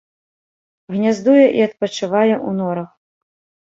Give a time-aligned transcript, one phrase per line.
[0.95, 2.91] Гняздуе і адпачывае ў норах.